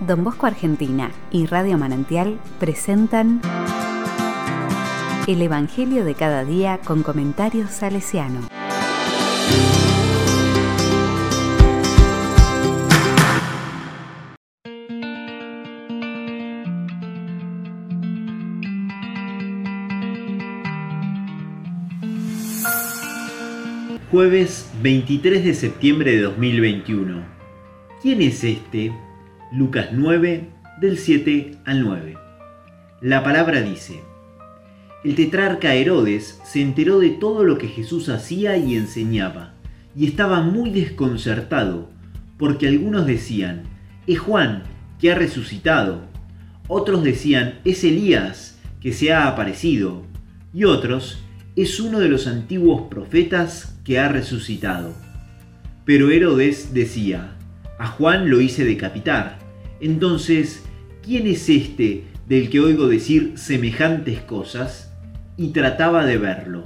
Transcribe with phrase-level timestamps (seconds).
[0.00, 3.40] Don Bosco Argentina y Radio Manantial presentan
[5.26, 8.42] El Evangelio de cada día con comentarios salesiano.
[24.12, 27.22] Jueves 23 de septiembre de 2021.
[28.00, 28.92] ¿Quién es este?
[29.50, 32.18] Lucas 9, del 7 al 9.
[33.00, 34.02] La palabra dice,
[35.02, 39.54] el tetrarca Herodes se enteró de todo lo que Jesús hacía y enseñaba,
[39.96, 41.88] y estaba muy desconcertado,
[42.36, 43.62] porque algunos decían,
[44.06, 44.64] es Juan,
[45.00, 46.02] que ha resucitado,
[46.66, 50.02] otros decían, es Elías, que se ha aparecido,
[50.52, 51.24] y otros,
[51.56, 54.92] es uno de los antiguos profetas que ha resucitado.
[55.86, 57.37] Pero Herodes decía,
[57.78, 59.38] a Juan lo hice decapitar.
[59.80, 60.64] Entonces,
[61.02, 64.92] ¿quién es este del que oigo decir semejantes cosas?
[65.36, 66.64] Y trataba de verlo.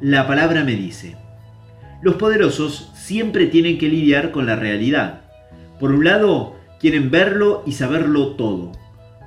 [0.00, 1.16] La palabra me dice,
[2.02, 5.22] los poderosos siempre tienen que lidiar con la realidad.
[5.78, 8.72] Por un lado, quieren verlo y saberlo todo.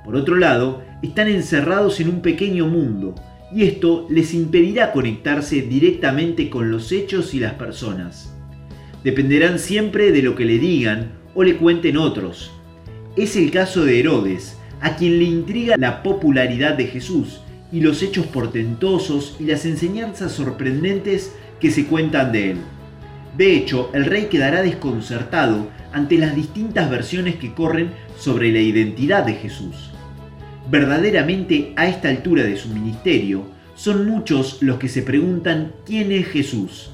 [0.04, 3.14] Por otro lado, están encerrados en un pequeño mundo
[3.54, 8.34] y esto les impedirá conectarse directamente con los hechos y las personas.
[9.04, 12.50] Dependerán siempre de lo que le digan o le cuenten otros.
[13.16, 17.40] Es el caso de Herodes, a quien le intriga la popularidad de Jesús
[17.72, 22.58] y los hechos portentosos y las enseñanzas sorprendentes que se cuentan de él.
[23.36, 29.24] De hecho, el rey quedará desconcertado ante las distintas versiones que corren sobre la identidad
[29.24, 29.90] de Jesús.
[30.70, 36.26] Verdaderamente, a esta altura de su ministerio, son muchos los que se preguntan quién es
[36.26, 36.90] Jesús.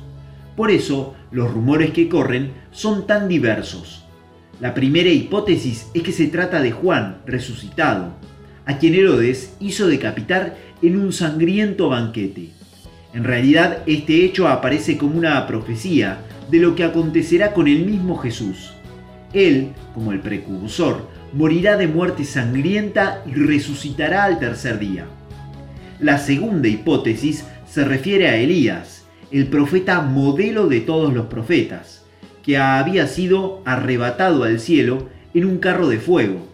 [0.54, 4.04] Por eso, los rumores que corren son tan diversos.
[4.60, 8.14] La primera hipótesis es que se trata de Juan resucitado,
[8.66, 12.50] a quien Herodes hizo decapitar en un sangriento banquete.
[13.14, 16.19] En realidad, este hecho aparece como una profecía
[16.50, 18.72] de lo que acontecerá con el mismo Jesús.
[19.32, 25.06] Él, como el precursor, morirá de muerte sangrienta y resucitará al tercer día.
[26.00, 32.04] La segunda hipótesis se refiere a Elías, el profeta modelo de todos los profetas,
[32.42, 36.47] que había sido arrebatado al cielo en un carro de fuego.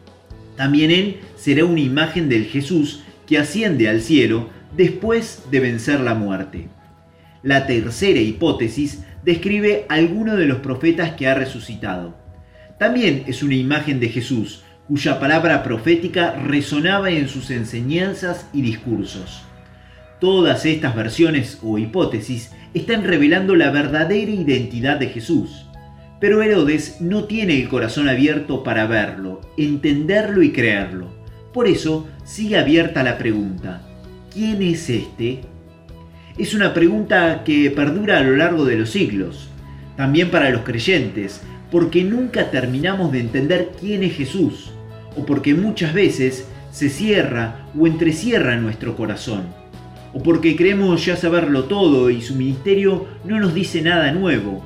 [0.57, 6.15] También él será una imagen del Jesús que asciende al cielo después de vencer la
[6.15, 6.69] muerte.
[7.43, 12.15] La tercera hipótesis describe a alguno de los profetas que ha resucitado.
[12.79, 19.43] También es una imagen de Jesús, cuya palabra profética resonaba en sus enseñanzas y discursos.
[20.21, 25.67] Todas estas versiones o hipótesis están revelando la verdadera identidad de Jesús.
[26.21, 31.09] Pero Herodes no tiene el corazón abierto para verlo, entenderlo y creerlo.
[31.55, 33.83] Por eso sigue abierta la pregunta,
[34.33, 35.41] ¿quién es este?
[36.39, 39.51] Es una pregunta que perdura a lo largo de los siglos,
[39.97, 44.71] también para los creyentes, porque nunca terminamos de entender quién es Jesús,
[45.17, 49.43] o porque muchas veces se cierra o entrecierra nuestro corazón,
[50.15, 54.65] o porque creemos ya saberlo todo y su ministerio no nos dice nada nuevo,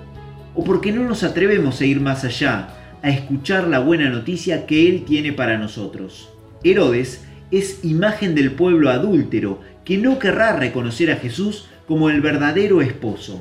[0.55, 2.69] o porque no nos atrevemos a ir más allá,
[3.03, 6.31] a escuchar la buena noticia que Él tiene para nosotros.
[6.63, 7.25] Herodes
[7.59, 13.41] es imagen del pueblo adúltero que no querrá reconocer a Jesús como el verdadero esposo.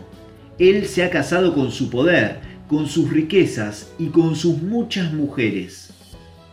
[0.60, 2.38] Él se ha casado con su poder,
[2.68, 5.90] con sus riquezas y con sus muchas mujeres.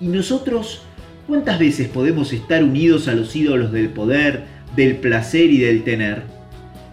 [0.01, 0.83] ¿Y nosotros
[1.27, 4.45] cuántas veces podemos estar unidos a los ídolos del poder,
[4.75, 6.23] del placer y del tener?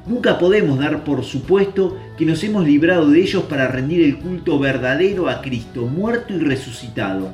[0.06, 4.60] Nunca podemos dar por supuesto que nos hemos librado de ellos para rendir el culto
[4.60, 7.34] verdadero a Cristo, muerto y resucitado.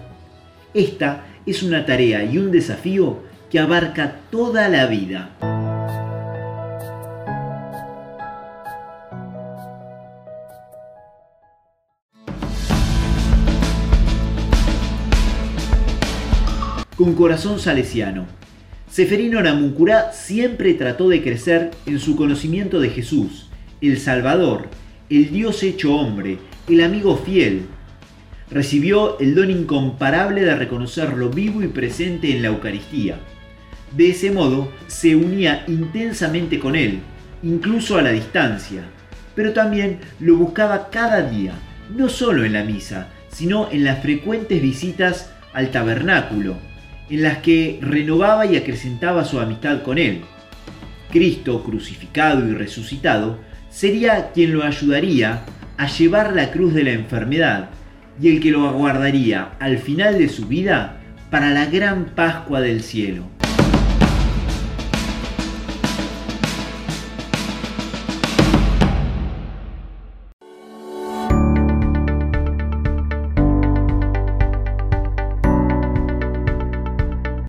[0.73, 3.19] Esta es una tarea y un desafío
[3.49, 5.29] que abarca toda la vida.
[16.95, 18.25] Con corazón salesiano.
[18.89, 23.49] Seferino Namuncurá siempre trató de crecer en su conocimiento de Jesús,
[23.81, 24.69] el Salvador,
[25.09, 26.37] el Dios hecho hombre,
[26.69, 27.63] el amigo fiel,
[28.53, 33.17] recibió el don incomparable de reconocerlo vivo y presente en la Eucaristía.
[33.97, 36.99] De ese modo se unía intensamente con él,
[37.41, 38.83] incluso a la distancia,
[39.35, 41.53] pero también lo buscaba cada día,
[41.95, 46.55] no solo en la misa, sino en las frecuentes visitas al tabernáculo,
[47.09, 50.21] en las que renovaba y acrecentaba su amistad con él.
[51.11, 53.39] Cristo, crucificado y resucitado,
[53.69, 55.43] sería quien lo ayudaría
[55.77, 57.69] a llevar la cruz de la enfermedad
[58.21, 60.99] y el que lo aguardaría al final de su vida
[61.29, 63.23] para la gran Pascua del cielo.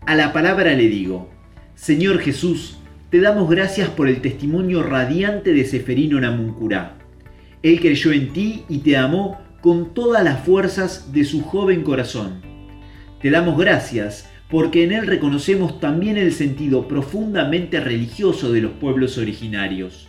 [0.06, 1.28] A la palabra le digo,
[1.74, 2.78] Señor Jesús,
[3.10, 6.94] te damos gracias por el testimonio radiante de Seferino Namuncurá.
[7.62, 12.42] Él creyó en ti y te amó con todas las fuerzas de su joven corazón.
[13.22, 19.16] Te damos gracias porque en él reconocemos también el sentido profundamente religioso de los pueblos
[19.16, 20.08] originarios.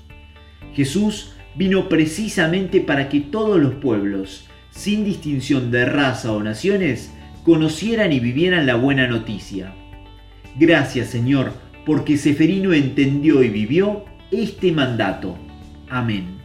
[0.73, 7.13] Jesús vino precisamente para que todos los pueblos, sin distinción de raza o naciones,
[7.45, 9.73] conocieran y vivieran la buena noticia.
[10.59, 11.53] Gracias Señor,
[11.85, 15.37] porque Seferino entendió y vivió este mandato.
[15.87, 16.44] Amén.